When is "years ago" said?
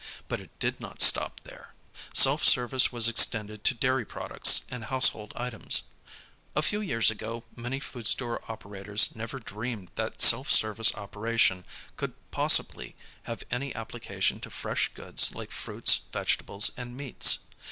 6.81-7.43